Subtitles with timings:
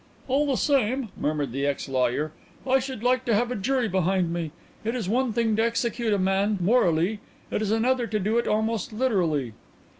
[0.27, 2.31] "All the same," murmured the ex lawyer,
[2.65, 4.49] "I should like to have a jury behind me.
[4.83, 7.19] It is one thing to execute a man morally;
[7.51, 9.53] it is another to do it almost literally."